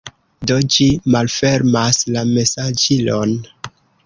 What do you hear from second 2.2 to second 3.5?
mesaĝilon